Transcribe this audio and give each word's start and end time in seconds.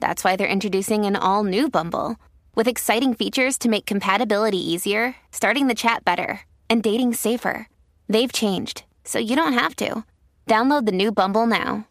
that's 0.00 0.22
why 0.24 0.36
they're 0.36 0.46
introducing 0.46 1.06
an 1.06 1.16
all 1.16 1.44
new 1.44 1.70
Bumble 1.70 2.16
with 2.54 2.68
exciting 2.68 3.14
features 3.14 3.58
to 3.58 3.68
make 3.68 3.86
compatibility 3.86 4.58
easier, 4.58 5.16
starting 5.32 5.66
the 5.66 5.74
chat 5.74 6.04
better, 6.04 6.40
and 6.68 6.82
dating 6.82 7.14
safer. 7.14 7.68
They've 8.08 8.32
changed, 8.32 8.84
so 9.04 9.18
you 9.18 9.36
don't 9.36 9.52
have 9.54 9.74
to. 9.76 10.04
Download 10.46 10.84
the 10.84 10.92
new 10.92 11.12
Bumble 11.12 11.46
now. 11.46 11.86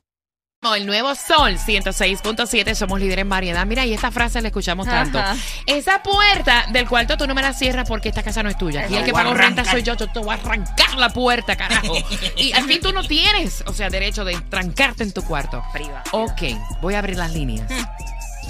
El 0.73 0.87
nuevo 0.87 1.13
Sol 1.13 1.59
106.7, 1.59 2.73
somos 2.73 2.99
líderes 2.99 3.21
en 3.21 3.29
variedad. 3.29 3.65
Mira, 3.67 3.85
y 3.85 3.93
esta 3.93 4.09
frase 4.09 4.41
la 4.41 4.47
escuchamos 4.47 4.87
tanto. 4.87 5.19
Ajá. 5.19 5.35
Esa 5.67 6.01
puerta 6.01 6.65
del 6.71 6.87
cuarto 6.87 7.17
tú 7.17 7.27
no 7.27 7.35
me 7.35 7.43
la 7.43 7.53
cierras 7.53 7.87
porque 7.87 8.09
esta 8.09 8.23
casa 8.23 8.41
no 8.41 8.49
es 8.49 8.57
tuya. 8.57 8.85
Aquí 8.85 8.95
el 8.95 9.05
que 9.05 9.13
pagó 9.13 9.33
renta 9.35 9.63
soy 9.63 9.83
yo. 9.83 9.95
Yo 9.95 10.07
te 10.07 10.19
voy 10.19 10.31
a 10.31 10.33
arrancar 10.33 10.95
la 10.97 11.09
puerta, 11.09 11.55
carajo. 11.55 11.93
Y 12.37 12.51
aquí 12.53 12.79
tú 12.79 12.91
no 12.91 13.03
tienes, 13.03 13.63
o 13.67 13.73
sea, 13.73 13.89
derecho 13.89 14.25
de 14.25 14.35
trancarte 14.49 15.03
en 15.03 15.13
tu 15.13 15.21
cuarto. 15.21 15.63
Privacidad. 15.71 16.03
Ok, 16.11 16.81
voy 16.81 16.95
a 16.95 16.99
abrir 16.99 17.17
las 17.17 17.31
líneas. 17.31 17.71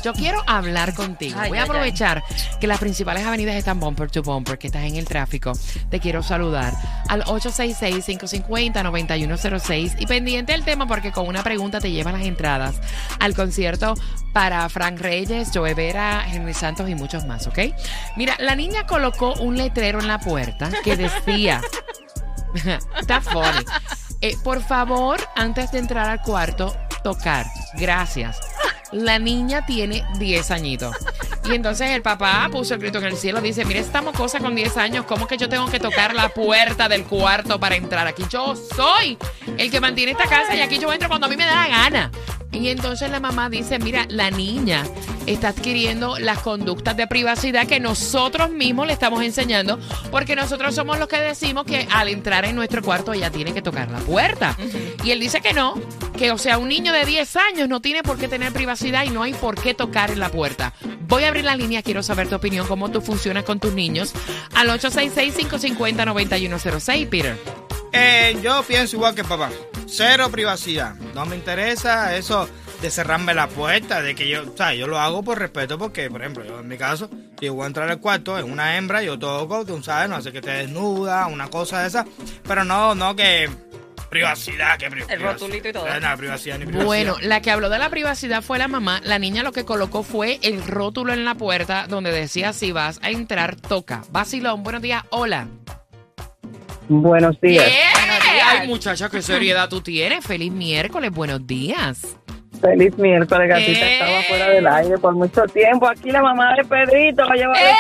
Yo 0.06 0.14
quiero 0.14 0.42
hablar 0.46 0.94
contigo. 0.94 1.40
Ay, 1.40 1.50
Voy 1.50 1.58
a 1.58 1.64
ay, 1.64 1.68
aprovechar 1.68 2.24
que 2.62 2.68
las 2.68 2.80
principales 2.80 3.26
avenidas 3.26 3.56
están 3.56 3.80
bumper 3.80 4.12
to 4.12 4.22
bumper, 4.22 4.60
que 4.60 4.68
estás 4.68 4.84
en 4.84 4.98
el 4.98 5.06
tráfico. 5.06 5.54
Te 5.90 6.00
quiero 6.00 6.22
saludar 6.22 6.76
al 7.08 7.24
866-550-9106 7.24 9.96
y 9.98 10.06
pendiente 10.06 10.52
del 10.52 10.64
tema 10.64 10.86
porque 10.86 11.12
con 11.12 11.28
una 11.28 11.42
pregunta 11.42 11.80
te 11.80 11.90
llevan 11.90 12.14
las 12.14 12.22
entradas 12.22 12.76
al 13.20 13.34
concierto 13.34 13.96
para 14.32 14.70
Frank 14.70 15.00
Reyes, 15.00 15.50
Joe 15.52 15.74
Vera, 15.74 16.24
Henry 16.32 16.54
Santos 16.54 16.88
y 16.88 16.94
muchos 16.94 17.26
más, 17.26 17.48
¿ok? 17.48 17.58
Mira, 18.16 18.36
la 18.38 18.56
niña 18.56 18.86
colocó 18.86 19.34
un 19.34 19.58
letrero 19.58 20.00
en 20.00 20.08
la 20.08 20.20
puerta 20.20 20.70
que 20.84 20.98
decía... 20.98 21.62
Está 23.00 23.22
funny. 23.22 23.66
Eh, 24.22 24.38
por 24.44 24.62
favor, 24.62 25.20
antes 25.36 25.72
de 25.72 25.80
entrar 25.80 26.08
al 26.08 26.22
cuarto, 26.22 26.78
tocar. 27.04 27.48
Gracias. 27.74 28.38
La 28.92 29.20
niña 29.20 29.66
tiene 29.66 30.06
10 30.18 30.52
añitos. 30.52 30.96
Y 31.46 31.54
entonces 31.54 31.92
el 31.92 32.02
papá 32.02 32.48
puso 32.52 32.74
el 32.74 32.80
grito 32.80 32.98
en 32.98 33.06
el 33.06 33.18
cielo. 33.18 33.42
Dice, 33.42 33.66
mire, 33.66 33.80
esta 33.80 34.02
mocosa 34.02 34.40
con 34.40 34.56
10 34.56 34.78
años, 34.78 35.06
¿cómo 35.06 35.28
que 35.28 35.38
yo 35.38 35.48
tengo 35.48 35.68
que 35.68 35.80
tocar 35.80 36.14
la 36.14 36.30
puerta 36.30 36.88
del 36.88 37.04
cuarto 37.04 37.60
para 37.60 37.76
entrar? 37.76 38.08
Aquí 38.08 38.24
yo 38.30 38.56
soy 38.56 39.18
el 39.58 39.70
que 39.70 39.80
mantiene 39.80 40.14
esta 40.14 40.26
casa 40.26 40.56
y 40.56 40.62
aquí 40.62 40.80
yo 40.80 40.92
entro 40.92 41.08
cuando 41.08 41.28
a 41.28 41.30
mí 41.30 41.38
me 41.38 41.46
da 41.46 41.56
la 41.56 41.68
gana. 41.68 42.12
Y 42.52 42.70
entonces 42.70 43.12
la 43.12 43.20
mamá 43.20 43.50
dice, 43.50 43.80
mira, 43.80 44.06
la 44.10 44.32
niña 44.32 44.84
está 45.26 45.50
adquiriendo 45.50 46.18
las 46.20 46.40
conductas 46.40 46.96
de 46.96 47.06
privacidad 47.06 47.68
que 47.68 47.80
nosotros 47.80 48.50
mismos 48.50 48.88
le 48.88 48.94
estamos 48.94 49.22
enseñando, 49.24 49.78
porque 50.10 50.36
nosotros 50.36 50.74
somos 50.74 50.98
los 50.98 51.08
que 51.08 51.18
decimos 51.18 51.66
que 51.66 51.88
al 51.92 52.08
entrar 52.08 52.46
en 52.46 52.56
nuestro 52.56 52.82
cuarto 52.82 53.14
ella 53.14 53.30
tiene 53.30 53.54
que 53.54 53.62
tocar 53.62 53.92
la 53.92 54.00
puerta. 54.00 54.56
Y 55.04 55.12
él 55.12 55.20
dice 55.20 55.42
que 55.42 55.54
no, 55.54 55.76
que 56.16 56.32
o 56.32 56.38
sea, 56.38 56.58
un 56.58 56.70
niño 56.70 56.94
de 56.94 57.04
10 57.06 57.36
años 57.36 57.68
no 57.70 57.82
tiene 57.82 58.04
por 58.04 58.18
qué 58.18 58.28
tener 58.28 58.52
privacidad 58.54 59.06
y 59.06 59.10
no 59.10 59.24
hay 59.24 59.34
por 59.34 59.62
qué 59.62 59.74
tocar 59.74 60.12
en 60.12 60.20
la 60.20 60.30
puerta. 60.30 60.74
Voy 61.08 61.24
a 61.24 61.30
abrir 61.30 61.46
la 61.46 61.56
línea, 61.56 61.82
quiero 61.84 62.04
saber 62.04 62.30
tu 62.30 62.36
opinión, 62.36 62.68
cómo 62.68 62.90
tú 62.90 63.02
funcionas 63.02 63.44
con 63.44 63.60
tus 63.60 63.74
niños, 63.74 64.14
al 64.54 64.70
866-550-9106, 64.70 67.10
Peter. 67.10 67.38
Eh, 67.92 68.38
yo 68.44 68.64
pienso 68.64 68.96
igual 68.96 69.16
que 69.16 69.24
papá. 69.24 69.50
Cero 69.88 70.30
privacidad. 70.32 70.96
No 71.14 71.26
me 71.26 71.36
interesa 71.36 72.16
eso 72.16 72.48
de 72.82 72.92
cerrarme 72.92 73.34
la 73.34 73.48
puerta, 73.48 74.02
de 74.02 74.16
que 74.16 74.28
yo, 74.28 74.44
o 74.44 74.58
sea, 74.58 74.74
yo 74.74 74.88
lo 74.88 75.00
hago 75.00 75.24
por 75.24 75.40
respeto 75.40 75.78
porque, 75.78 76.10
por 76.10 76.22
ejemplo, 76.22 76.44
yo 76.44 76.60
en 76.60 76.68
mi 76.68 76.78
caso, 76.78 77.10
si 77.40 77.50
voy 77.50 77.64
a 77.64 77.68
entrar 77.68 77.90
al 77.90 78.00
cuarto, 78.00 78.38
es 78.38 78.44
una 78.44 78.78
hembra, 78.78 79.02
yo 79.02 79.18
toco, 79.18 79.66
tú 79.66 79.82
sabes, 79.82 80.10
no 80.10 80.18
hace 80.18 80.32
que 80.32 80.42
te 80.42 80.52
desnuda, 80.52 81.28
una 81.28 81.50
cosa 81.50 81.82
de 81.82 81.88
esa, 81.88 82.06
pero 82.46 82.64
no, 82.64 82.96
no 82.96 83.16
que 83.16 83.50
privacidad, 84.10 84.78
que 84.78 84.90
pri- 84.90 85.02
El 85.02 85.08
privacidad. 85.08 85.32
rotulito 85.34 85.68
y 85.70 85.74
todo. 85.74 85.88
Eh, 85.88 86.00
No, 86.02 86.18
privacidad 86.18 86.58
ni 86.58 86.66
privacidad. 86.66 86.86
Bueno, 86.86 87.16
la 87.22 87.42
que 87.42 87.52
habló 87.52 87.70
de 87.70 87.80
la 87.80 87.90
privacidad 87.90 88.42
fue 88.42 88.58
la 88.58 88.68
mamá. 88.68 89.02
La 89.04 89.20
niña 89.20 89.44
lo 89.44 89.52
que 89.52 89.66
colocó 89.66 90.04
fue 90.04 90.40
el 90.42 90.66
rótulo 90.66 91.14
en 91.14 91.26
la 91.26 91.36
puerta 91.36 91.88
donde 91.88 92.12
decía 92.12 92.54
si 92.54 92.72
vas 92.72 93.00
a 93.04 93.10
entrar, 93.10 93.56
toca. 93.56 94.04
Vacilón, 94.12 94.64
buenos 94.64 94.82
días, 94.82 95.04
hola. 95.10 95.48
Buenos 96.88 97.40
días. 97.42 97.66
¡Yeah! 97.68 98.60
Ay, 98.62 98.68
muchacha, 98.68 99.10
qué 99.10 99.22
seriedad 99.22 99.68
tú 99.70 99.82
tienes. 99.82 100.24
Feliz 100.24 100.52
miércoles, 100.52 101.10
buenos 101.12 101.46
días. 101.48 102.16
Feliz 102.62 102.96
miércoles, 102.98 103.50
gatita. 103.50 103.80
¡Eh! 103.86 103.94
Estaba 103.94 104.22
fuera 104.24 104.50
del 104.50 104.68
aire 104.68 104.98
por 105.00 105.14
mucho 105.16 105.42
tiempo. 105.48 105.88
Aquí 105.90 106.12
la 106.12 106.22
mamá 106.22 106.54
de 106.56 106.64
Pedrito 106.64 107.24
lo 107.26 107.34
lleva 107.34 107.54
a 107.54 107.60
¡Eh! 107.60 107.74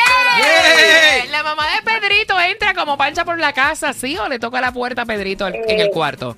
La 1.31 1.43
mamá 1.43 1.63
de 1.75 1.81
Pedrito 1.83 2.39
entra 2.39 2.73
como 2.73 2.97
pancha 2.97 3.23
por 3.25 3.39
la 3.39 3.53
casa, 3.53 3.93
¿sí? 3.93 4.17
¿O 4.17 4.27
le 4.27 4.39
toca 4.39 4.61
la 4.61 4.71
puerta 4.71 5.03
a 5.03 5.05
Pedrito 5.05 5.47
en 5.47 5.55
en 5.55 5.79
el 5.79 5.87
Eh. 5.87 5.91
cuarto? 5.91 6.35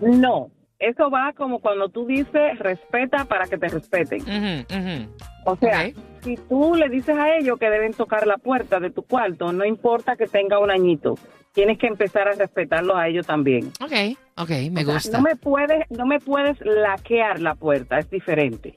No, 0.00 0.50
eso 0.78 1.10
va 1.10 1.32
como 1.36 1.60
cuando 1.60 1.88
tú 1.88 2.06
dices 2.06 2.58
respeta 2.58 3.24
para 3.24 3.46
que 3.46 3.58
te 3.58 3.68
respeten. 3.68 4.20
Ujú, 4.22 4.78
ujú. 4.78 5.14
O 5.44 5.56
sea, 5.56 5.86
Ok. 5.88 5.94
si 6.22 6.36
tú 6.48 6.74
le 6.74 6.88
dices 6.88 7.16
a 7.16 7.36
ellos 7.36 7.58
que 7.58 7.68
deben 7.70 7.92
tocar 7.94 8.26
la 8.26 8.36
puerta 8.38 8.78
de 8.80 8.90
tu 8.90 9.02
cuarto, 9.02 9.52
no 9.52 9.64
importa 9.64 10.16
que 10.16 10.26
tenga 10.26 10.58
un 10.58 10.70
añito. 10.70 11.16
Tienes 11.52 11.78
que 11.78 11.86
empezar 11.88 12.28
a 12.28 12.32
respetarlos 12.32 12.96
a 12.96 13.08
ellos 13.08 13.26
también. 13.26 13.72
Ok, 13.80 14.16
ok, 14.36 14.50
me 14.70 14.82
O 14.82 14.84
sea, 14.84 14.94
gusta. 14.94 15.18
no 15.18 15.24
me 15.24 15.34
puedes, 15.36 15.90
no 15.90 16.06
me 16.06 16.20
puedes 16.20 16.60
laquear 16.60 17.40
la 17.40 17.54
puerta, 17.56 17.98
es 17.98 18.08
diferente. 18.10 18.76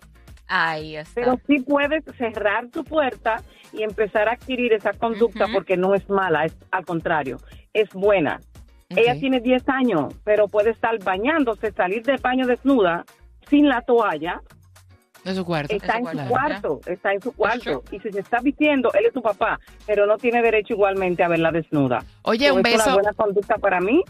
Ahí 0.53 0.97
está. 0.97 1.13
Pero 1.15 1.35
sí 1.47 1.59
puedes 1.61 2.03
cerrar 2.17 2.67
tu 2.67 2.83
puerta 2.83 3.37
y 3.71 3.83
empezar 3.83 4.27
a 4.27 4.33
adquirir 4.33 4.73
esa 4.73 4.91
conducta 4.91 5.45
porque 5.53 5.77
no 5.77 5.93
es 5.95 6.09
mala, 6.09 6.43
es 6.43 6.53
al 6.71 6.83
contrario, 6.85 7.37
es 7.73 7.89
buena. 7.93 8.41
Ella 8.89 9.17
tiene 9.17 9.39
10 9.39 9.63
años, 9.69 10.13
pero 10.25 10.49
puede 10.49 10.71
estar 10.71 11.01
bañándose, 11.01 11.71
salir 11.71 12.03
del 12.03 12.17
baño 12.17 12.45
desnuda, 12.45 13.05
sin 13.49 13.69
la 13.69 13.79
toalla, 13.81 14.41
De 15.23 15.33
su 15.33 15.45
cuarto. 15.45 15.73
está 15.73 15.97
en 15.99 16.05
su 16.05 16.11
Claro. 16.11 16.29
cuarto, 16.29 16.79
está 16.85 17.13
en 17.13 17.21
su 17.21 17.31
cuarto. 17.31 17.83
Y 17.89 17.99
si 17.99 18.11
se 18.11 18.19
está 18.19 18.39
vistiendo, 18.41 18.91
él 18.93 19.05
es 19.05 19.13
tu 19.13 19.21
papá, 19.21 19.57
pero 19.87 20.05
no 20.05 20.17
tiene 20.17 20.41
derecho 20.41 20.73
igualmente 20.73 21.23
a 21.23 21.29
verla 21.29 21.51
desnuda. 21.51 21.99
Oye, 22.23 22.51
un 22.51 22.59
es 22.59 22.73
una 22.75 22.83
beso. 22.83 22.93
buena 22.95 23.13
conducta 23.13 23.55
para 23.55 23.79
mí 23.79 24.03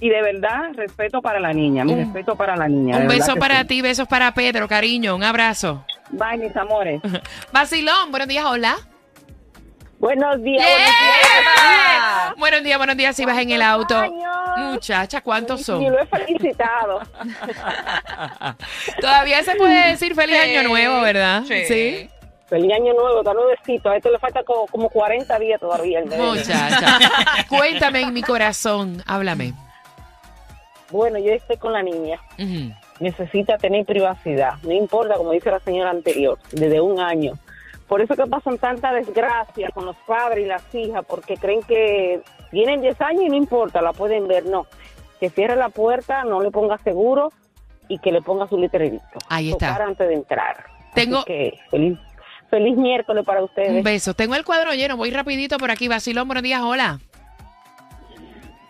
y 0.00 0.08
de 0.08 0.22
verdad 0.22 0.70
respeto 0.74 1.20
para 1.22 1.38
la 1.40 1.52
niña, 1.52 1.84
mi 1.84 1.92
Un- 1.92 1.98
respeto 2.00 2.34
para 2.36 2.56
la 2.56 2.66
niña. 2.68 2.96
Un 2.96 3.08
beso 3.08 3.36
para 3.36 3.60
sí. 3.62 3.66
ti, 3.66 3.82
besos 3.82 4.08
para 4.08 4.32
Pedro, 4.34 4.66
cariño, 4.68 5.14
un 5.14 5.22
abrazo. 5.24 5.84
Bye, 6.10 6.38
mis 6.38 6.56
amores. 6.56 7.00
Vacilón, 7.52 8.10
buenos 8.10 8.28
días, 8.28 8.44
hola. 8.44 8.76
Buenos 9.98 10.42
días. 10.42 10.64
¡Epa! 10.66 12.34
Buenos 12.38 12.62
días, 12.62 12.78
buenos 12.78 12.96
días, 12.96 13.14
si 13.14 13.26
vas 13.26 13.36
en 13.38 13.50
el 13.50 13.60
auto. 13.60 13.98
años! 13.98 14.16
Muchacha, 14.56 15.20
¿cuántos 15.20 15.58
Ni 15.60 15.64
son? 15.64 15.84
lo 15.84 16.00
he 16.00 16.06
felicitado. 16.06 17.00
Todavía 19.00 19.42
se 19.42 19.54
puede 19.56 19.88
decir 19.90 20.14
feliz 20.14 20.36
Sí. 20.42 20.56
año 20.56 20.68
nuevo, 20.68 21.00
¿verdad? 21.02 21.42
Sí. 21.46 22.08
Feliz 22.48 22.72
año 22.72 22.92
nuevo, 22.94 23.18
está 23.20 23.32
nuevecito. 23.34 23.90
A 23.90 23.96
esto 23.96 24.10
le 24.10 24.18
falta 24.18 24.42
como, 24.42 24.66
como 24.66 24.88
40 24.88 25.38
días 25.38 25.60
todavía. 25.60 26.00
el. 26.00 26.06
Muchacha. 26.06 26.98
Cuéntame 27.48 28.00
en 28.00 28.12
mi 28.12 28.22
corazón, 28.22 29.02
háblame. 29.06 29.52
Bueno, 30.90 31.18
yo 31.18 31.32
estoy 31.32 31.56
con 31.56 31.72
la 31.72 31.82
niña. 31.82 32.20
Necesita 32.98 33.56
tener 33.58 33.84
privacidad. 33.86 34.54
No 34.62 34.72
importa, 34.72 35.14
como 35.14 35.32
dice 35.32 35.50
la 35.50 35.60
señora 35.60 35.90
anterior, 35.90 36.38
desde 36.52 36.80
un 36.80 37.00
año. 37.00 37.32
Por 37.88 38.00
eso 38.02 38.14
que 38.14 38.26
pasan 38.26 38.58
tanta 38.58 38.92
desgracia 38.92 39.70
con 39.74 39.84
los 39.86 39.96
padres 40.06 40.44
y 40.44 40.48
las 40.48 40.62
hijas, 40.74 41.04
porque 41.08 41.36
creen 41.36 41.62
que 41.62 42.20
tienen 42.50 42.80
10 42.82 43.00
años 43.00 43.22
y 43.24 43.28
no 43.28 43.36
importa, 43.36 43.80
la 43.82 43.92
pueden 43.92 44.28
ver. 44.28 44.46
No. 44.46 44.66
Que 45.18 45.28
cierre 45.30 45.56
la 45.56 45.68
puerta, 45.70 46.24
no 46.24 46.40
le 46.40 46.50
ponga 46.50 46.78
seguro 46.78 47.32
y 47.88 47.98
que 47.98 48.12
le 48.12 48.22
ponga 48.22 48.46
su 48.48 48.58
letrerito. 48.58 49.02
Ahí 49.28 49.50
está. 49.50 49.68
Tocar 49.72 49.82
antes 49.88 50.08
de 50.08 50.14
entrar. 50.14 50.64
Tengo- 50.94 51.18
Así 51.18 51.26
que 51.26 51.58
feliz, 51.70 51.98
feliz 52.48 52.76
miércoles 52.76 53.24
para 53.24 53.42
ustedes. 53.42 53.70
Un 53.70 53.82
beso. 53.82 54.14
Tengo 54.14 54.34
el 54.36 54.44
cuadro 54.44 54.72
lleno, 54.74 54.96
voy 54.96 55.10
rapidito 55.10 55.58
por 55.58 55.70
aquí. 55.70 55.88
Vacilón, 55.88 56.28
buenos 56.28 56.42
días, 56.42 56.60
hola. 56.62 57.00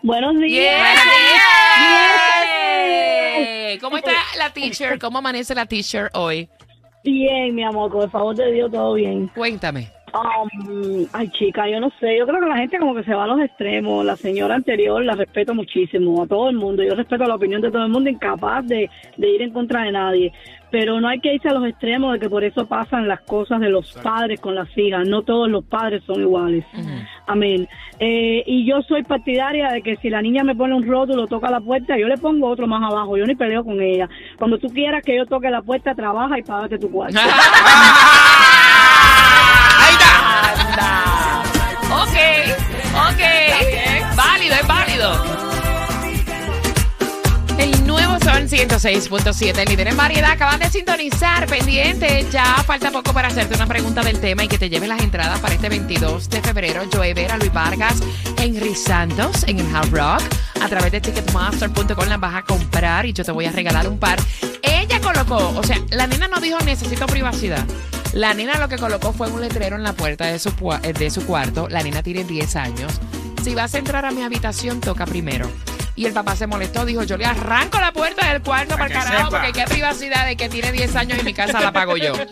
Buenos 0.03 0.35
días. 0.39 0.49
Yeah. 0.73 2.17
¿Cómo 3.79 3.97
está 3.97 4.11
la 4.37 4.51
teacher? 4.51 4.99
¿Cómo 4.99 5.19
amanece 5.19 5.55
la 5.55 5.65
teacher 5.65 6.09
hoy? 6.13 6.49
Bien, 7.03 7.55
mi 7.55 7.63
amor, 7.63 7.91
con 7.91 8.03
el 8.03 8.11
favor 8.11 8.35
de 8.35 8.51
Dios, 8.51 8.71
todo 8.71 8.93
bien. 8.93 9.27
Cuéntame. 9.35 9.91
Um, 10.13 11.05
ay, 11.13 11.29
chica, 11.29 11.69
yo 11.69 11.79
no 11.79 11.89
sé. 11.99 12.17
Yo 12.17 12.27
creo 12.27 12.41
que 12.41 12.47
la 12.47 12.57
gente 12.57 12.77
como 12.79 12.93
que 12.95 13.03
se 13.03 13.13
va 13.13 13.23
a 13.23 13.27
los 13.27 13.39
extremos. 13.39 14.05
La 14.05 14.17
señora 14.17 14.55
anterior 14.55 15.03
la 15.03 15.15
respeto 15.15 15.53
muchísimo 15.53 16.23
a 16.23 16.27
todo 16.27 16.49
el 16.49 16.57
mundo. 16.57 16.83
Yo 16.83 16.95
respeto 16.95 17.23
la 17.25 17.35
opinión 17.35 17.61
de 17.61 17.71
todo 17.71 17.83
el 17.83 17.91
mundo, 17.91 18.09
incapaz 18.09 18.67
de, 18.67 18.89
de 19.17 19.29
ir 19.29 19.41
en 19.41 19.51
contra 19.51 19.83
de 19.83 19.91
nadie. 19.93 20.33
Pero 20.69 20.99
no 21.01 21.07
hay 21.07 21.19
que 21.19 21.33
irse 21.33 21.49
a 21.49 21.53
los 21.53 21.65
extremos 21.65 22.13
de 22.13 22.19
que 22.19 22.29
por 22.29 22.43
eso 22.43 22.65
pasan 22.65 23.07
las 23.07 23.21
cosas 23.21 23.59
de 23.59 23.69
los 23.69 23.91
padres 23.93 24.39
con 24.39 24.55
las 24.55 24.69
hijas. 24.77 25.07
No 25.07 25.21
todos 25.21 25.49
los 25.49 25.65
padres 25.65 26.03
son 26.05 26.21
iguales. 26.21 26.65
Amén. 27.27 27.67
Eh, 27.99 28.43
y 28.45 28.65
yo 28.65 28.81
soy 28.81 29.03
partidaria 29.03 29.69
de 29.69 29.81
que 29.81 29.97
si 29.97 30.09
la 30.09 30.21
niña 30.21 30.43
me 30.43 30.55
pone 30.55 30.73
un 30.73 30.87
rótulo, 30.87 31.27
toca 31.27 31.51
la 31.51 31.59
puerta, 31.59 31.97
yo 31.97 32.07
le 32.07 32.17
pongo 32.17 32.47
otro 32.47 32.67
más 32.67 32.83
abajo. 32.83 33.17
Yo 33.17 33.25
ni 33.25 33.35
peleo 33.35 33.63
con 33.63 33.81
ella. 33.81 34.09
Cuando 34.37 34.57
tú 34.57 34.69
quieras 34.69 35.03
que 35.03 35.15
yo 35.15 35.25
toque 35.25 35.49
la 35.49 35.61
puerta, 35.61 35.93
trabaja 35.93 36.39
y 36.39 36.43
págate 36.43 36.77
tu 36.77 36.89
cuarto. 36.89 37.19
El 47.57 47.87
nuevo 47.87 48.19
Son 48.19 48.47
106.7, 48.47 49.67
líder 49.67 49.87
en 49.87 49.97
variedad. 49.97 50.29
Acaban 50.29 50.59
de 50.59 50.69
sintonizar, 50.69 51.47
pendiente. 51.47 52.27
Ya 52.31 52.45
falta 52.67 52.91
poco 52.91 53.11
para 53.11 53.29
hacerte 53.29 53.55
una 53.55 53.65
pregunta 53.65 54.03
del 54.03 54.19
tema 54.19 54.43
y 54.43 54.47
que 54.47 54.59
te 54.59 54.69
lleven 54.69 54.89
las 54.89 55.01
entradas 55.01 55.39
para 55.39 55.55
este 55.55 55.69
22 55.69 56.29
de 56.29 56.41
febrero. 56.41 56.83
Joe 56.93 57.15
Vera, 57.15 57.37
Luis 57.37 57.51
Vargas, 57.51 57.95
Henry 58.37 58.75
Santos 58.75 59.43
en 59.47 59.59
el 59.59 59.75
Hard 59.75 59.89
Rock. 59.89 60.21
A 60.61 60.67
través 60.67 60.91
de 60.91 61.01
Ticketmaster.com 61.01 62.07
las 62.07 62.19
vas 62.19 62.35
a 62.35 62.43
comprar 62.43 63.07
y 63.07 63.13
yo 63.13 63.23
te 63.23 63.31
voy 63.31 63.47
a 63.47 63.51
regalar 63.51 63.87
un 63.87 63.97
par. 63.97 64.19
Ella 64.61 65.01
colocó, 65.01 65.51
o 65.57 65.63
sea, 65.63 65.77
la 65.89 66.05
nena 66.05 66.27
no 66.27 66.39
dijo 66.39 66.59
necesito 66.59 67.07
privacidad. 67.07 67.65
La 68.13 68.35
nena 68.35 68.59
lo 68.59 68.69
que 68.69 68.77
colocó 68.77 69.13
fue 69.13 69.31
un 69.31 69.41
letrero 69.41 69.77
en 69.77 69.83
la 69.83 69.93
puerta 69.93 70.25
de 70.25 70.37
su, 70.37 70.51
de 70.99 71.09
su 71.09 71.25
cuarto. 71.25 71.67
La 71.69 71.81
nena 71.81 72.03
tiene 72.03 72.23
10 72.23 72.55
años. 72.55 73.01
Si 73.43 73.55
vas 73.55 73.73
a 73.73 73.79
entrar 73.79 74.05
a 74.05 74.11
mi 74.11 74.21
habitación, 74.21 74.81
toca 74.81 75.05
primero. 75.05 75.49
Y 75.95 76.05
el 76.05 76.13
papá 76.13 76.35
se 76.35 76.47
molestó, 76.47 76.85
dijo, 76.85 77.03
yo 77.03 77.17
le 77.17 77.25
arranco 77.25 77.79
la 77.79 77.91
puerta 77.91 78.31
del 78.31 78.41
cuarto 78.41 78.75
para 78.75 78.85
el 78.85 78.93
carajo, 78.93 79.25
sepa. 79.25 79.41
porque 79.41 79.51
qué 79.51 79.65
privacidad 79.65 80.25
de 80.25 80.35
que 80.35 80.47
tiene 80.47 80.71
10 80.71 80.95
años 80.95 81.19
y 81.19 81.23
mi 81.23 81.33
casa 81.33 81.59
la 81.59 81.71
pago 81.71 81.97
yo. 81.97 82.13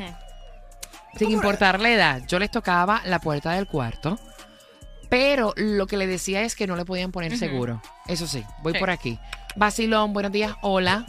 Sin 1.18 1.30
importar 1.30 1.80
la 1.80 1.90
edad, 1.90 2.22
yo 2.26 2.38
les 2.38 2.50
tocaba 2.50 3.00
la 3.04 3.18
puerta 3.20 3.52
del 3.52 3.66
cuarto. 3.66 4.18
Pero 5.08 5.52
lo 5.56 5.86
que 5.86 5.96
le 5.96 6.06
decía 6.06 6.42
es 6.42 6.56
que 6.56 6.66
no 6.66 6.74
le 6.76 6.84
podían 6.84 7.12
poner 7.12 7.36
seguro. 7.38 7.80
Eso 8.06 8.26
sí, 8.26 8.44
voy 8.62 8.72
Sí. 8.74 8.78
por 8.80 8.90
aquí. 8.90 9.18
Basilón, 9.54 10.12
buenos 10.12 10.32
días. 10.32 10.54
Hola. 10.62 11.06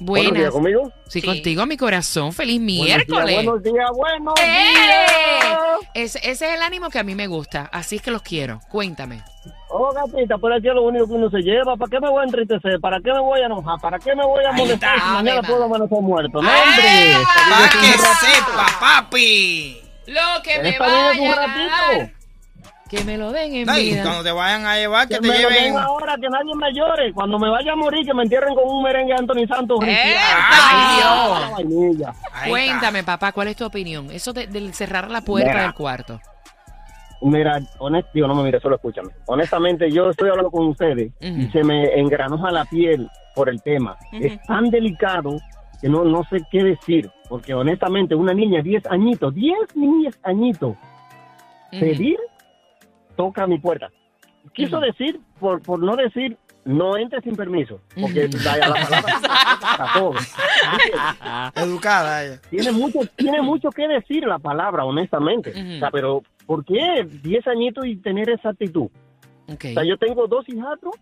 Buenos 0.00 0.30
Buenas. 0.30 0.32
días 0.34 0.50
conmigo. 0.50 0.92
Sí, 1.08 1.20
Sí. 1.20 1.26
contigo, 1.26 1.66
mi 1.66 1.76
corazón. 1.76 2.32
Feliz 2.32 2.58
Buenos 2.60 2.86
miércoles. 2.86 3.26
días, 3.26 3.44
buenos 3.44 3.62
días, 3.62 3.90
buenos 3.94 4.34
¡Eh! 4.40 4.70
días. 4.72 5.58
Ese, 5.94 6.18
ese 6.30 6.48
es 6.48 6.54
el 6.54 6.62
ánimo 6.62 6.90
que 6.90 6.98
a 6.98 7.04
mí 7.04 7.14
me 7.14 7.26
gusta. 7.28 7.68
Así 7.72 7.96
es 7.96 8.02
que 8.02 8.10
los 8.10 8.22
quiero. 8.22 8.60
Cuéntame. 8.70 9.22
Oh, 9.76 9.90
gatita, 9.92 10.38
por 10.38 10.52
aquí 10.52 10.68
es 10.68 10.74
lo 10.74 10.82
único 10.82 11.06
que 11.08 11.12
uno 11.14 11.28
se 11.30 11.38
lleva. 11.38 11.74
¿Para 11.76 11.90
qué 11.90 11.98
me 12.00 12.08
voy 12.08 12.20
a 12.20 12.24
entristecer? 12.26 12.78
¿Para 12.80 13.00
qué 13.00 13.12
me 13.12 13.18
voy 13.18 13.40
a 13.40 13.46
enojar? 13.46 13.80
¿Para 13.80 13.98
qué 13.98 14.14
me 14.14 14.24
voy 14.24 14.44
a 14.44 14.52
molestar 14.52 14.96
está, 14.96 15.12
mañana 15.14 15.42
puedo 15.42 15.64
amanecer 15.64 16.00
muerto? 16.00 16.40
¡No, 16.40 16.48
hombre! 16.48 17.16
Para 17.50 17.68
que 17.70 17.98
sepa, 17.98 18.66
papi. 18.78 19.80
Lo 20.06 20.42
que 20.44 20.62
me 20.62 20.78
vayan 20.78 21.32
a 21.32 21.36
dar, 21.36 21.48
ratito. 21.48 22.12
que 22.88 23.02
me 23.04 23.18
lo 23.18 23.32
den 23.32 23.52
en 23.56 23.66
No, 23.66 23.76
y 23.76 23.90
vida. 23.90 24.02
cuando 24.04 24.22
te 24.22 24.30
vayan 24.30 24.64
a 24.64 24.76
llevar, 24.76 25.08
que 25.08 25.14
Que 25.14 25.20
te 25.22 25.28
me 25.28 25.42
lo 25.42 25.48
den 25.48 25.76
ahora, 25.76 26.14
que 26.20 26.28
nadie 26.28 26.54
me 26.54 26.72
llore. 26.72 27.12
Cuando 27.12 27.38
me 27.40 27.50
vaya 27.50 27.72
a 27.72 27.76
morir, 27.76 28.06
que 28.06 28.14
me 28.14 28.22
entierren 28.22 28.54
con 28.54 28.64
un 28.68 28.80
merengue 28.82 29.12
de 29.12 29.18
Anthony 29.18 29.46
Santos. 29.48 29.78
¡Ay, 29.82 30.14
Ah, 30.16 31.56
Dios! 31.58 31.96
está. 31.96 32.14
Cuéntame, 32.48 33.02
papá, 33.02 33.32
¿cuál 33.32 33.48
es 33.48 33.56
tu 33.56 33.64
opinión? 33.64 34.08
Eso 34.12 34.32
de, 34.32 34.46
de 34.46 34.72
cerrar 34.72 35.10
la 35.10 35.22
puerta 35.22 35.50
Mira. 35.50 35.62
del 35.62 35.74
cuarto. 35.74 36.20
Mira, 37.24 37.58
honesto, 37.78 38.10
digo, 38.12 38.26
no 38.28 38.34
me 38.34 38.42
mire, 38.42 38.60
solo 38.60 38.76
escúchame. 38.76 39.08
Honestamente, 39.26 39.90
yo 39.90 40.10
estoy 40.10 40.28
hablando 40.28 40.50
con 40.50 40.66
ustedes 40.66 41.10
y 41.20 41.46
se 41.46 41.64
me 41.64 41.98
engranoja 41.98 42.50
la 42.50 42.66
piel 42.66 43.08
por 43.34 43.48
el 43.48 43.62
tema. 43.62 43.96
Es 44.12 44.40
tan 44.42 44.68
delicado 44.68 45.38
que 45.80 45.88
no, 45.88 46.04
no 46.04 46.22
sé 46.24 46.38
qué 46.50 46.62
decir. 46.62 47.10
Porque 47.30 47.54
honestamente, 47.54 48.14
una 48.14 48.34
niña, 48.34 48.60
10 48.60 48.86
añitos, 48.88 49.34
10 49.34 49.74
niñas 49.74 50.18
añitos, 50.22 50.76
pedir, 51.70 52.18
toca 53.16 53.46
mi 53.46 53.58
puerta. 53.58 53.90
Quiso 54.52 54.78
decir, 54.78 55.18
por, 55.40 55.62
por 55.62 55.78
no 55.78 55.96
decir, 55.96 56.36
no 56.66 56.98
entre 56.98 57.22
sin 57.22 57.36
permiso. 57.36 57.80
Porque 57.98 58.28
la, 58.44 58.56
la 58.58 58.74
palabra 58.74 59.20
para 59.60 59.92
todo. 59.94 60.14
Educada 61.64 62.24
ella. 62.24 62.40
Tiene 62.50 62.72
mucho, 62.72 63.00
tiene 63.16 63.40
mucho 63.40 63.70
que 63.70 63.88
decir 63.88 64.26
la 64.26 64.38
palabra, 64.38 64.84
honestamente. 64.84 65.50
O 65.50 65.78
sea, 65.78 65.90
pero 65.90 66.22
¿por 66.46 66.64
qué 66.64 67.06
10 67.22 67.46
añitos 67.46 67.86
y 67.86 67.96
tener 67.96 68.30
esa 68.30 68.50
actitud? 68.50 68.88
O 69.48 69.56
sea, 69.58 69.84
yo 69.84 69.96
tengo 69.98 70.26
dos 70.26 70.48
hijastros 70.48 70.94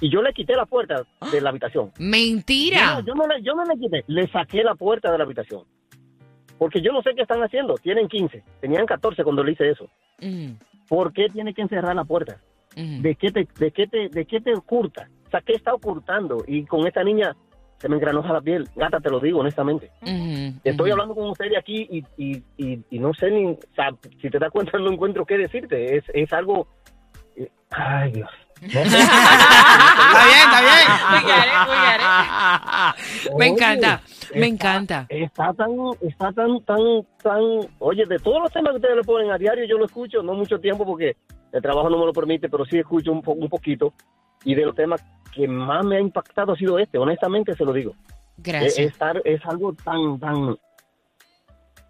y 0.00 0.10
yo 0.10 0.22
le 0.22 0.32
quité 0.32 0.54
la 0.54 0.66
puerta 0.66 1.02
de 1.32 1.40
la 1.40 1.50
habitación. 1.50 1.92
Mentira. 1.98 3.00
Yo, 3.00 3.06
yo 3.06 3.14
no 3.14 3.26
le, 3.26 3.42
yo 3.42 3.54
no 3.54 3.64
le 3.64 3.78
quité, 3.78 4.04
le 4.06 4.26
saqué 4.28 4.62
la 4.62 4.74
puerta 4.74 5.10
de 5.10 5.18
la 5.18 5.24
habitación. 5.24 5.62
Porque 6.58 6.80
yo 6.80 6.92
no 6.92 7.02
sé 7.02 7.14
qué 7.14 7.22
están 7.22 7.42
haciendo. 7.42 7.74
Tienen 7.76 8.08
15, 8.08 8.42
tenían 8.60 8.86
14 8.86 9.24
cuando 9.24 9.42
le 9.42 9.52
hice 9.52 9.70
eso. 9.70 9.84
Ujú, 10.20 10.56
¿Por 10.88 11.12
qué 11.12 11.28
tiene 11.28 11.54
que 11.54 11.62
encerrar 11.62 11.96
la 11.96 12.04
puerta? 12.04 12.38
¿De 12.76 13.14
qué 13.14 13.30
te, 13.30 13.46
de 13.58 13.70
qué 13.70 13.86
te, 13.86 14.08
de 14.08 14.24
qué 14.24 14.40
te 14.40 14.52
oculta? 14.52 15.08
O 15.28 15.30
sea, 15.30 15.40
¿qué 15.40 15.52
está 15.52 15.74
ocultando? 15.74 16.44
Y 16.46 16.64
con 16.64 16.86
esta 16.86 17.04
niña 17.04 17.36
se 17.78 17.88
me 17.88 17.96
engranoja 17.96 18.32
la 18.32 18.40
piel. 18.40 18.68
Gata, 18.76 19.00
te 19.00 19.10
lo 19.10 19.20
digo 19.20 19.40
honestamente. 19.40 19.90
Estoy 20.64 20.90
hablando 20.90 21.14
con 21.14 21.28
usted 21.28 21.50
de 21.50 21.58
aquí 21.58 21.86
y, 21.90 22.04
y, 22.16 22.42
y, 22.56 22.80
y 22.90 22.98
no 22.98 23.12
sé 23.14 23.30
ni, 23.30 23.46
o 23.46 23.58
sea, 23.74 23.90
si 24.22 24.30
te 24.30 24.38
das 24.38 24.50
cuenta 24.50 24.78
no 24.78 24.90
encuentro 24.92 25.24
qué 25.26 25.36
decirte. 25.38 25.96
Es, 25.96 26.04
es 26.14 26.32
algo... 26.32 26.66
eh, 27.36 27.50
Ay, 27.70 28.12
Dios. 28.12 28.30
Está 28.64 28.80
bien, 30.24 30.44
está 30.44 30.60
bien. 30.60 30.88
It, 30.88 31.68
we 31.68 31.76
get 31.76 32.00
it. 32.00 33.30
Me 33.30 33.34
Oye, 33.34 33.48
encanta, 33.48 34.00
me 34.34 34.46
está- 34.46 34.46
encanta. 34.46 35.06
Está 35.08 35.52
tan, 35.54 35.70
está 36.00 36.32
tan, 36.32 36.60
tan, 36.64 36.78
tan... 37.22 37.42
Oye, 37.80 38.04
de 38.06 38.18
todos 38.18 38.40
los 38.42 38.52
temas 38.52 38.70
que 38.72 38.76
ustedes 38.76 38.96
le 38.96 39.02
ponen 39.02 39.30
a 39.30 39.38
diario, 39.38 39.64
yo 39.66 39.76
lo 39.78 39.84
escucho, 39.86 40.22
no 40.22 40.34
mucho 40.34 40.58
tiempo 40.60 40.86
porque 40.86 41.16
el 41.52 41.60
trabajo 41.62 41.90
no 41.90 41.98
me 41.98 42.06
lo 42.06 42.12
permite, 42.12 42.48
pero 42.48 42.64
sí 42.64 42.78
escucho 42.78 43.12
un, 43.12 43.22
po- 43.22 43.32
un 43.32 43.48
poquito. 43.48 43.92
Y 44.44 44.54
de 44.54 44.64
los 44.64 44.74
temas 44.74 45.02
que 45.34 45.48
más 45.48 45.84
me 45.84 45.96
ha 45.96 46.00
impactado 46.00 46.52
ha 46.52 46.56
sido 46.56 46.78
este, 46.78 46.98
honestamente 46.98 47.54
se 47.54 47.64
lo 47.64 47.72
digo. 47.72 47.92
Es, 48.38 48.42
Gracias. 48.44 48.78
es, 48.78 48.98
tar- 48.98 49.22
es 49.24 49.40
algo 49.46 49.74
tan, 49.84 50.18
tan... 50.20 50.56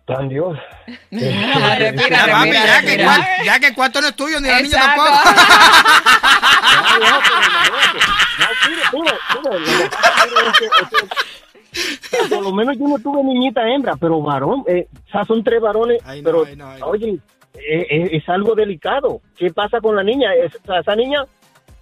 Tan 0.06 0.28
Dios. 0.28 0.58
Respira, 1.10 1.76
respira, 1.78 2.26
Ya, 2.26 2.32
papi, 2.32 2.52
ya, 2.52 2.80
que 2.82 3.04
cuar- 3.04 3.26
ya 3.44 3.58
que 3.60 3.66
el 3.68 3.74
cuarto 3.74 4.00
no 4.02 4.08
es 4.08 4.14
tuyo 4.16 4.38
ni 4.40 4.48
la 4.48 4.60
niña 4.60 4.78
tampoco. 4.78 5.10
Es 11.72 12.20
es 12.22 12.28
Por 12.28 12.42
lo 12.44 12.52
menos 12.52 12.76
yo 12.78 12.86
no 12.86 12.98
tuve 12.98 13.22
niñita 13.24 13.68
hembra, 13.68 13.96
pero 13.96 14.20
varón, 14.20 14.62
eh, 14.68 14.86
o 15.08 15.10
sea, 15.10 15.24
son 15.24 15.42
tres 15.42 15.60
varones, 15.60 16.00
Ay, 16.04 16.22
no, 16.22 16.24
pero 16.26 16.44
ay, 16.46 16.56
no, 16.56 16.68
ay, 16.68 16.80
oye, 16.84 17.18
eh, 17.54 17.86
eh, 17.90 18.08
es 18.12 18.28
algo 18.28 18.54
delicado. 18.54 19.20
¿Qué 19.36 19.50
pasa 19.52 19.80
con 19.80 19.96
la 19.96 20.02
niña? 20.04 20.32
Es- 20.34 20.54
o 20.54 20.66
sea, 20.66 20.80
esa 20.80 20.94
niña, 20.94 21.24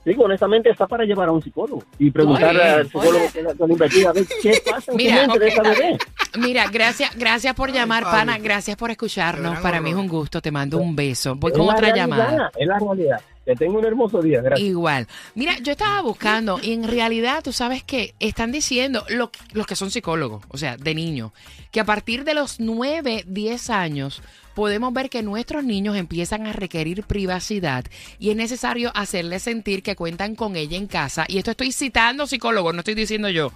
digo, 0.04 0.24
honestamente, 0.24 0.70
está 0.70 0.86
para 0.86 1.04
llevar 1.04 1.28
a 1.28 1.32
un 1.32 1.42
psicólogo 1.42 1.84
y 1.98 2.10
preguntarle 2.10 2.60
Oye, 2.60 2.70
al 2.70 2.86
psicólogo 2.86 3.16
oye. 3.18 3.28
que 3.32 3.42
la, 3.42 3.54
que 3.54 3.66
la 3.66 3.72
investiga, 3.72 4.10
a 4.10 4.12
ver 4.12 4.26
qué 4.42 4.62
pasa 4.70 4.92
Mira, 4.92 5.16
mente 5.26 5.38
de 5.38 5.48
esa 5.48 5.62
bebé. 5.62 5.98
Mira, 6.38 6.66
gracias, 6.70 7.14
gracias 7.16 7.54
por 7.54 7.70
llamar, 7.72 8.04
pana. 8.04 8.38
Gracias 8.38 8.76
por 8.76 8.90
escucharnos. 8.90 9.58
Para 9.60 9.80
mí 9.80 9.90
es 9.90 9.96
un 9.96 10.08
gusto. 10.08 10.40
Te 10.40 10.50
mando 10.50 10.78
un 10.78 10.96
beso. 10.96 11.34
Voy 11.36 11.52
Es 11.52 11.58
con 11.58 11.66
otra 11.68 11.80
realidad, 11.92 12.06
llamada. 12.08 12.50
Es 12.56 12.66
la 12.66 12.78
realidad. 12.78 13.20
Que 13.44 13.56
tenga 13.56 13.76
un 13.78 13.84
hermoso 13.84 14.22
día, 14.22 14.40
gracias. 14.40 14.66
Igual. 14.68 15.06
Mira, 15.34 15.58
yo 15.60 15.72
estaba 15.72 16.00
buscando 16.00 16.60
y 16.62 16.72
en 16.72 16.84
realidad 16.86 17.42
tú 17.42 17.52
sabes 17.52 17.82
que 17.82 18.14
están 18.20 18.52
diciendo 18.52 19.04
lo- 19.08 19.30
los 19.52 19.66
que 19.66 19.74
son 19.74 19.90
psicólogos, 19.90 20.44
o 20.48 20.56
sea, 20.56 20.76
de 20.76 20.94
niños, 20.94 21.32
que 21.72 21.80
a 21.80 21.84
partir 21.84 22.22
de 22.24 22.34
los 22.34 22.60
9, 22.60 23.24
10 23.26 23.68
años 23.70 24.22
podemos 24.54 24.92
ver 24.92 25.10
que 25.10 25.22
nuestros 25.22 25.64
niños 25.64 25.96
empiezan 25.96 26.46
a 26.46 26.52
requerir 26.52 27.04
privacidad 27.04 27.84
y 28.18 28.30
es 28.30 28.36
necesario 28.36 28.92
hacerles 28.94 29.42
sentir 29.42 29.82
que 29.82 29.96
cuentan 29.96 30.34
con 30.34 30.56
ella 30.56 30.76
en 30.76 30.86
casa. 30.86 31.24
Y 31.28 31.38
esto 31.38 31.50
estoy 31.50 31.72
citando 31.72 32.26
psicólogos, 32.26 32.74
no 32.74 32.80
estoy 32.80 32.94
diciendo 32.94 33.28
yo. 33.28 33.52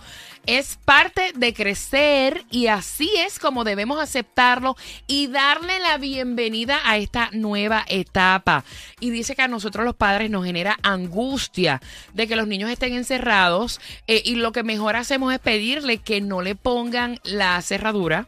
Es 0.46 0.78
parte 0.84 1.32
de 1.34 1.52
crecer 1.52 2.44
y 2.50 2.68
así 2.68 3.10
es 3.18 3.38
como 3.38 3.64
debemos 3.64 4.00
aceptarlo 4.00 4.76
y 5.06 5.26
darle 5.26 5.80
la 5.80 5.98
bienvenida 5.98 6.80
a 6.84 6.98
esta 6.98 7.30
nueva 7.32 7.84
etapa. 7.88 8.64
Y 9.00 9.10
dice 9.10 9.34
que 9.34 9.42
a 9.42 9.48
nosotros 9.48 9.84
los 9.84 9.96
padres 9.96 10.30
nos 10.30 10.44
genera 10.44 10.78
angustia 10.82 11.80
de 12.14 12.28
que 12.28 12.36
los 12.36 12.46
niños 12.46 12.70
estén 12.70 12.94
encerrados 12.94 13.80
eh, 14.06 14.22
y 14.24 14.36
lo 14.36 14.52
que 14.52 14.62
mejor 14.62 14.96
hacemos 14.96 15.32
es 15.32 15.40
pedirle 15.40 15.98
que 15.98 16.20
no 16.20 16.42
le 16.42 16.54
pongan 16.54 17.18
la 17.24 17.60
cerradura 17.62 18.26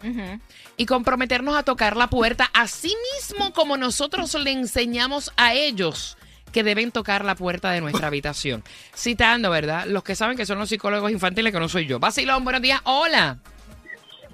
y 0.78 0.86
comprometernos 0.86 1.56
a 1.56 1.64
tocar 1.64 1.96
la 1.96 2.06
puerta, 2.06 2.48
así 2.54 2.94
mismo 3.14 3.52
como 3.52 3.76
nosotros 3.76 4.34
le 4.34 4.52
enseñamos 4.52 5.32
a 5.36 5.52
ellos 5.52 6.16
que 6.52 6.62
deben 6.62 6.92
tocar 6.92 7.24
la 7.24 7.34
puerta 7.34 7.72
de 7.72 7.80
nuestra 7.80 8.06
habitación. 8.06 8.62
Citando, 8.96 9.50
¿verdad? 9.50 9.84
Los 9.86 10.02
que 10.02 10.14
saben 10.14 10.36
que 10.36 10.46
son 10.46 10.58
los 10.58 10.70
psicólogos 10.70 11.10
infantiles, 11.10 11.52
que 11.52 11.60
no 11.60 11.68
soy 11.68 11.86
yo. 11.86 11.98
Basilón, 11.98 12.44
buenos 12.44 12.62
días. 12.62 12.80
Hola. 12.84 13.38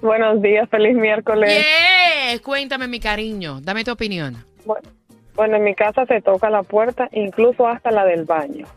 Buenos 0.01 0.41
días, 0.41 0.69
feliz 0.69 0.95
miércoles. 0.95 1.65
Yes. 2.31 2.41
Cuéntame, 2.41 2.87
mi 2.87 2.99
cariño. 2.99 3.59
Dame 3.61 3.83
tu 3.83 3.91
opinión. 3.91 4.45
Bueno, 4.63 4.87
bueno, 5.35 5.57
en 5.57 5.63
mi 5.63 5.73
casa 5.73 6.05
se 6.05 6.21
toca 6.21 6.49
la 6.49 6.63
puerta, 6.63 7.09
incluso 7.11 7.67
hasta 7.67 7.91
la 7.91 8.05
del 8.05 8.25
baño. 8.25 8.67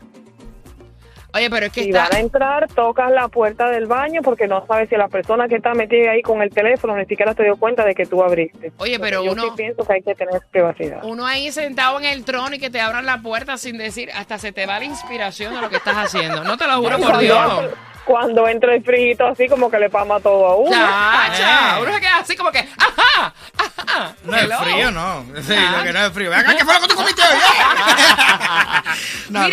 Oye, 1.33 1.49
pero 1.49 1.67
es 1.67 1.71
que 1.71 1.83
Si 1.83 1.89
está... 1.89 2.03
van 2.03 2.15
a 2.15 2.19
entrar, 2.19 2.67
tocas 2.73 3.11
la 3.11 3.27
puerta 3.27 3.69
del 3.69 3.85
baño 3.85 4.21
porque 4.23 4.47
no 4.47 4.65
sabes 4.65 4.89
si 4.89 4.95
la 4.95 5.07
persona 5.09 5.47
que 5.47 5.55
está 5.57 5.73
metida 5.75 6.11
ahí 6.11 6.21
con 6.23 6.41
el 6.41 6.49
teléfono 6.49 6.95
ni 6.95 7.05
siquiera 7.05 7.33
se 7.35 7.43
dio 7.43 7.55
cuenta 7.57 7.85
de 7.85 7.93
que 7.93 8.05
tú 8.07 8.23
abriste. 8.23 8.71
Oye, 8.77 8.99
pero 8.99 9.23
Yo 9.23 9.33
uno- 9.33 9.43
sí 9.43 9.49
pienso 9.55 9.83
que 9.85 9.93
hay 9.93 10.01
que 10.01 10.15
tener 10.15 10.41
privacidad. 10.51 11.03
Uno 11.03 11.25
ahí 11.27 11.51
sentado 11.51 11.99
en 11.99 12.05
el 12.05 12.25
trono 12.25 12.55
y 12.55 12.59
que 12.59 12.69
te 12.71 12.81
abran 12.81 13.05
la 13.05 13.19
puerta 13.21 13.57
sin 13.57 13.77
decir, 13.77 14.09
hasta 14.15 14.37
se 14.39 14.51
te 14.51 14.65
va 14.65 14.79
la 14.79 14.85
inspiración 14.85 15.53
de 15.53 15.61
lo 15.61 15.69
que 15.69 15.75
estás 15.77 15.95
haciendo. 15.97 16.43
No 16.43 16.57
te 16.57 16.65
lo 16.67 16.77
juro 16.77 16.97
por 16.97 17.17
Dios. 17.19 17.65
Cuando 18.05 18.47
entra 18.47 18.73
el 18.73 18.83
frío 18.83 19.15
así 19.27 19.47
como 19.47 19.69
que 19.69 19.77
le 19.77 19.87
pama 19.91 20.19
todo 20.19 20.47
a 20.47 20.55
uno. 20.55 20.71
Chacha, 20.71 21.77
Eh. 21.77 21.81
uno 21.83 21.93
se 21.93 21.99
queda 21.99 22.17
así 22.17 22.35
como 22.35 22.49
que, 22.51 22.57
ajá, 22.57 23.33
ajá. 23.55 24.15
No 24.23 24.35
es 24.35 24.57
frío, 24.57 24.89
no. 24.89 25.25
Sí, 25.43 25.53
Ah. 25.55 25.75
lo 25.77 25.83
que 25.83 25.93
no 25.93 25.99
es 26.07 26.11
frío. 26.11 26.31
¿qué 26.57 26.65
fue 26.65 26.73
lo 26.73 26.79
que 26.81 26.87
tú 26.87 26.95
comiste 26.95 27.21
hoy? 27.21 27.37
No, 29.29 29.47